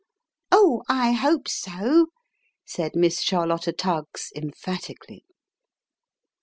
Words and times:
"Oh! 0.51 0.81
I 0.89 1.11
hope 1.11 1.47
so," 1.47 2.07
said 2.65 2.95
Miss 2.95 3.21
Charlotta 3.21 3.71
Tuggs, 3.71 4.31
emphatically. 4.35 5.25